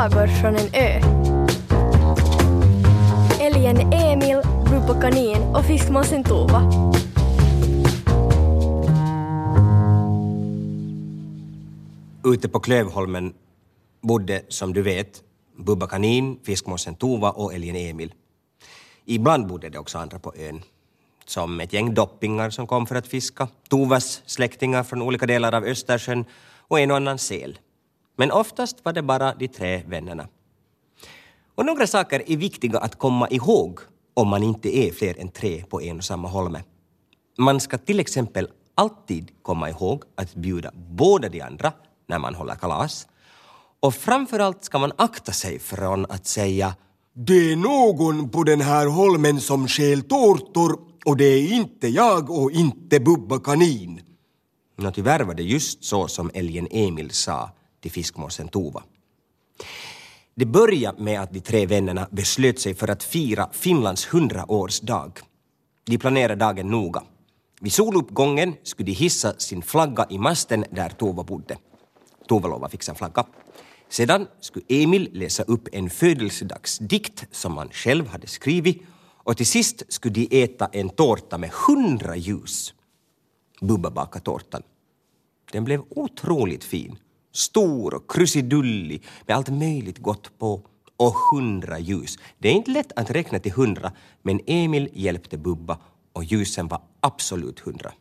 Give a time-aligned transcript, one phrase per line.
[0.00, 1.00] sagor från en ö.
[3.40, 6.62] Älgen Emil, Bubba Kanin och fiskmåsen Tova.
[12.24, 13.34] Ute på Klövholmen
[14.00, 15.22] bodde, som du vet,
[15.56, 18.14] Bubba Kanin, fiskmåsen Tova och älgen Emil.
[19.04, 20.62] Ibland bodde det också andra på ön,
[21.24, 25.64] som ett gäng doppingar som kom för att fiska, Tovas släktingar från olika delar av
[25.64, 26.24] Östersjön
[26.68, 27.58] och en och annan säl.
[28.20, 30.28] Men oftast var det bara de tre vännerna.
[31.54, 33.80] Och några saker är viktiga att komma ihåg
[34.14, 36.62] om man inte är fler än tre på en och samma holme.
[37.38, 41.72] Man ska till exempel alltid komma ihåg att bjuda båda de andra
[42.08, 43.06] när man håller kalas.
[43.80, 46.74] Och framförallt ska man akta sig från att säga
[47.12, 52.30] Det är någon på den här holmen som stjäl tårtor och det är inte jag
[52.30, 54.00] och inte Bubba Kanin.
[54.76, 58.82] Nå, tyvärr var det just så som älgen Emil sa till fiskmåsen Tova.
[60.34, 65.12] Det började med att de tre vännerna beslöt sig för att fira Finlands hundraårsdag.
[65.84, 67.02] De planerade dagen noga.
[67.60, 71.58] Vid soluppgången skulle de hissa sin flagga i masten där Tova bodde.
[72.28, 73.26] Tova lovade fixa en flagga.
[73.88, 78.82] Sedan skulle Emil läsa upp en födelsedagsdikt som han själv hade skrivit
[79.24, 82.74] och till sist skulle de äta en tårta med hundra ljus.
[83.60, 84.62] Bubba bakade tårtan.
[85.52, 86.98] Den blev otroligt fin.
[87.32, 90.62] Stor och krusidullig med allt möjligt gott på
[90.96, 92.18] och hundra ljus.
[92.38, 95.78] Det är inte lätt att räkna till hundra men Emil hjälpte Bubba
[96.12, 97.92] och ljusen var absolut hundra.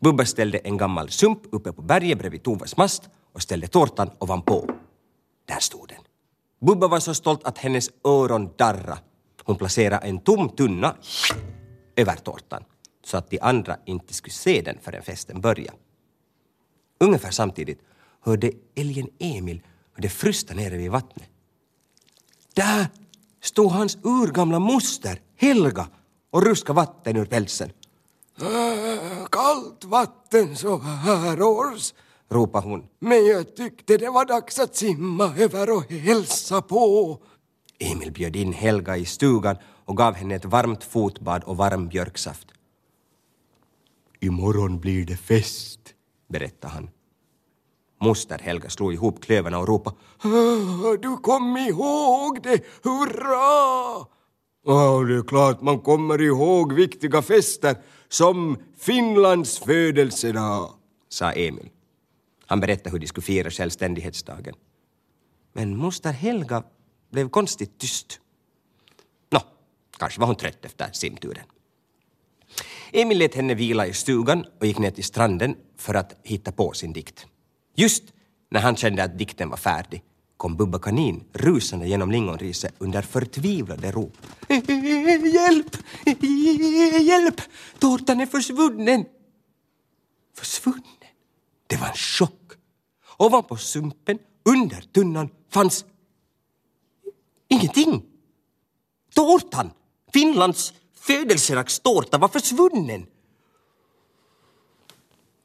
[0.00, 4.70] Bubba ställde en gammal sump uppe på berget bredvid Tovas mast och ställde tårtan ovanpå.
[5.44, 6.02] Där stod den.
[6.60, 8.98] Bubba var så stolt att hennes öron darra.
[9.44, 10.96] Hon placerade en tom tunna
[11.96, 12.64] över tårtan
[13.04, 15.78] så att de andra inte skulle se den förrän festen började.
[17.00, 17.80] Ungefär samtidigt
[18.20, 19.62] hörde älgen Emil
[19.94, 21.28] hur det frustade nere vid vattnet.
[22.54, 22.86] Där
[23.40, 25.88] stod hans urgamla moster Helga
[26.30, 27.70] och ruskade vatten ur pälsen.
[28.40, 31.94] Äh, Kallt vatten så här års,
[32.28, 32.84] ropade hon.
[32.98, 37.18] men jag tyckte det var dags att simma över och hälsa på.
[37.78, 42.46] Emil bjöd in Helga i stugan och gav henne ett varmt fotbad och varm björksaft.
[44.20, 45.80] Imorgon blir det fest,
[46.28, 46.90] berättade han.
[48.00, 54.06] Moster Helga slog ihop klövarna och ropade ah, Du kom ihåg det, hurra!
[54.66, 57.76] Ja, det är klart man kommer ihåg viktiga fester
[58.08, 60.70] som Finlands födelsedag.
[61.08, 61.68] sa Emil.
[62.46, 64.54] Han berättade hur de skulle fira självständighetsdagen.
[65.52, 66.62] Men moster Helga
[67.10, 68.20] blev konstigt tyst.
[69.30, 69.40] Nå,
[69.98, 71.44] kanske var hon trött efter simturen.
[72.92, 76.72] Emil lät henne vila i stugan och gick ner till stranden för att hitta på
[76.72, 77.26] sin dikt.
[77.80, 78.02] Just
[78.50, 80.02] när han kände att dikten var färdig
[80.36, 84.16] kom Bubba Kanin rusande genom lingonriset under förtvivlade rop.
[85.34, 85.76] Hjälp!
[87.00, 87.40] Hjälp!
[87.78, 89.04] Tårtan är försvunnen!
[90.34, 90.82] Försvunnen?
[91.66, 92.52] Det var en chock.
[93.16, 95.84] Ovanpå sumpen, under tunnan, fanns
[97.48, 98.02] ingenting.
[99.14, 99.70] Tårtan,
[100.12, 103.06] Finlands födelsedagstårta, var försvunnen.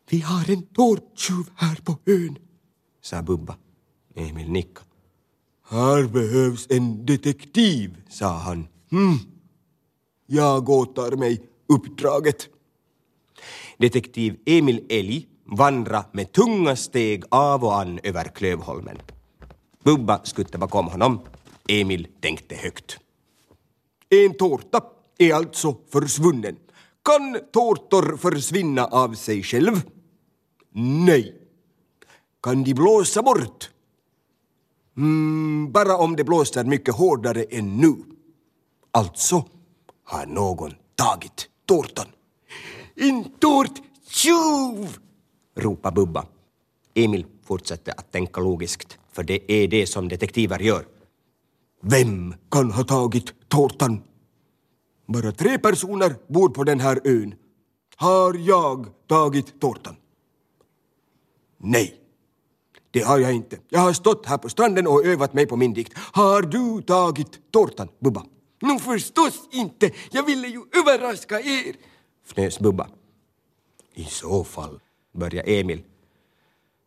[0.10, 2.38] Vi har en tårttjuv här på ön.
[3.02, 3.56] sa Bubba.
[4.16, 4.86] Emil nickade.
[5.70, 8.68] Här behövs en detektiv, sa han.
[8.92, 9.20] Hmm.
[10.26, 12.48] Jag åtar mig uppdraget.
[13.78, 18.98] Detektiv Emil Elg vandra med tunga steg av och an över Klövholmen.
[19.84, 21.20] Bubba skuttade bakom honom.
[21.68, 22.98] Emil tänkte högt.
[24.10, 24.82] En tårta
[25.18, 26.56] är alltså försvunnen.
[27.06, 29.82] Kan tårtor försvinna av sig själv?
[31.06, 31.36] Nej.
[32.44, 33.70] Kan de blåsa bort?
[34.98, 37.96] Mm, bara om det blåser mycket hårdare än nu.
[38.92, 39.46] Alltså
[40.04, 42.08] har någon tagit tårtan.
[42.96, 44.98] En tårttjuv!
[45.56, 46.26] ropar Bubba.
[46.94, 50.86] Emil fortsätter att tänka logiskt, för det är det som detektiver gör.
[51.82, 54.04] Vem kan ha tagit tårtan?
[55.06, 57.36] Bara tre personer bor på den här ön.
[57.96, 59.96] Har jag tagit tårtan?
[61.58, 61.96] Nej,
[62.92, 63.58] det har jag inte.
[63.70, 65.94] Jag har stått här på stranden och övat mig på min dikt.
[65.98, 68.26] Har du tagit tårtan, Bubba?
[68.62, 69.92] Nu förstås inte!
[70.12, 71.76] Jag ville ju överraska er!
[72.26, 72.88] fnös Bubba.
[73.94, 74.80] I så fall,
[75.14, 75.84] började Emil.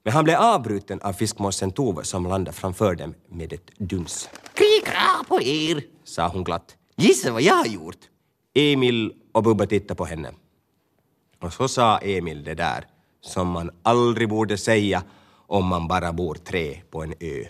[0.05, 4.29] Men han blev avbruten av fiskmåsen Tove som landade framför dem med ett duns.
[4.55, 6.77] Krikra på er, sa hon glatt.
[7.01, 7.99] Gissa vad jag har gjort?
[8.55, 10.33] Emil och Bubba tittade på henne.
[11.41, 12.87] Och så sa Emil det där
[13.21, 15.03] som man aldrig borde säga
[15.47, 17.45] om man bara bor tre på en ö.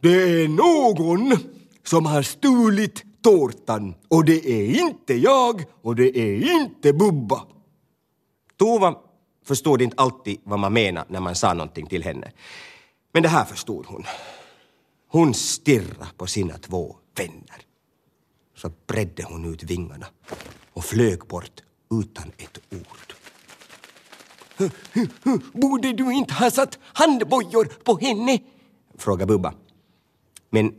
[0.00, 1.36] Det är någon
[1.84, 7.46] som har stulit tårtan och det är inte jag och det är inte Bubba.
[8.56, 8.94] Tova
[9.44, 12.32] förstod inte alltid vad man menade när man sa någonting till henne.
[13.12, 14.04] Men det här förstod hon.
[15.08, 17.69] Hon stirrade på sina två vänner.
[18.62, 20.06] Så bredde hon ut vingarna
[20.72, 23.14] och flög bort utan ett ord.
[25.52, 28.38] Borde du inte ha satt handbojor på henne?
[28.98, 29.54] frågade Bubba.
[30.50, 30.74] Men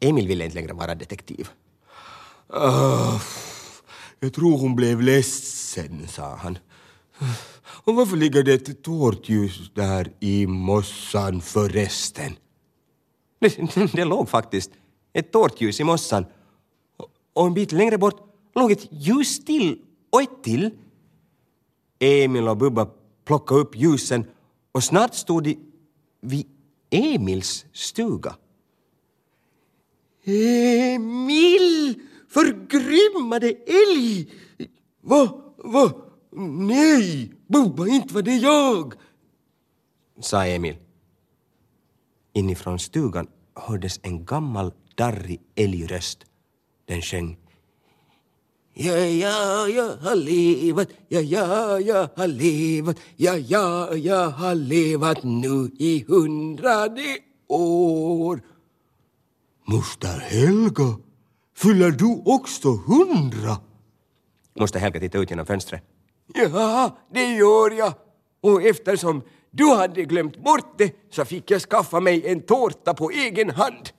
[0.00, 1.48] Emil ville inte längre vara detektiv.
[2.54, 3.22] Uh,
[4.20, 6.58] jag tror hon blev ledsen, sa han.
[7.84, 12.36] Och varför ligger det ett tårtljus där i mossan förresten?
[13.40, 14.70] Det, det låg faktiskt
[15.12, 16.24] ett tårtljus i mossan.
[17.40, 18.20] Och en bit längre bort
[18.54, 19.78] låg ett ljus till
[20.10, 20.70] och ett till.
[21.98, 22.88] Emil och Bubba
[23.24, 24.24] plockade upp ljusen
[24.72, 25.58] och snart stod de
[26.20, 26.46] vid
[26.90, 28.36] Emils stuga.
[30.24, 32.00] Emil!
[32.28, 34.32] Förgrymmade älg!
[35.00, 35.52] Va?
[35.56, 35.92] Va?
[36.70, 38.94] Nej, Bubba, inte var det jag!
[40.20, 40.76] sa Emil.
[42.32, 46.29] Inifrån stugan hördes en gammal darrig älgröst.
[46.90, 47.36] Den sjöng
[48.74, 55.22] Ja, ja, jag har levat, ja, ja, jag har levat, ja, ja, jag har levat
[55.22, 58.40] nu i hundrade år.
[59.64, 60.98] Moster Helga,
[61.56, 63.56] fyller du också hundra?
[64.58, 65.82] Måste Helga titta ut genom fönstret.
[66.34, 67.92] Ja, det gör jag.
[68.40, 73.10] Och eftersom du hade glömt bort det så fick jag skaffa mig en tårta på
[73.10, 73.90] egen hand.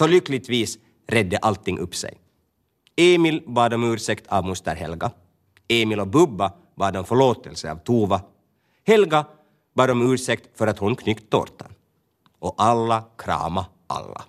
[0.00, 2.18] Så lyckligtvis redde allting upp sig.
[2.96, 5.10] Emil bad om ursäkt av moster Helga.
[5.68, 8.22] Emil och Bubba bad om förlåtelse av Tova.
[8.86, 9.26] Helga
[9.74, 11.72] bad om ursäkt för att hon knyckt tårtan.
[12.38, 14.24] Och alla krama alla.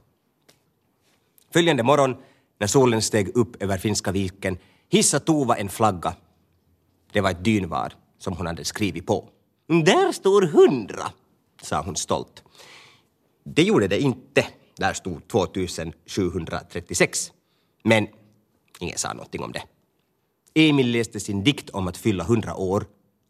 [1.54, 2.16] Följande morgon,
[2.60, 4.58] när solen steg upp över Finska viken,
[4.90, 6.16] hissade Tova en flagga.
[7.12, 9.30] Det var ett dynvar som hon hade skrivit på.
[9.68, 11.12] Där står hundra,
[11.62, 12.44] sa hon stolt.
[13.44, 14.46] Det gjorde det inte.
[14.82, 17.32] Där stod 2736.
[17.84, 18.08] Men
[18.80, 19.64] ingen sa någonting om det.
[20.54, 22.86] Emil läste sin dikt om att fylla hundra år.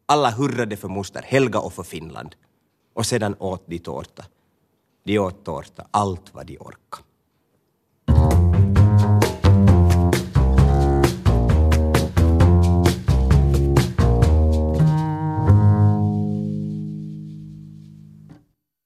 [0.05, 2.35] Alla hurrade för moster Helga och för Finland.
[2.93, 4.25] Och sedan åt de tårta.
[5.03, 7.03] De åt tårta allt vad de orkade.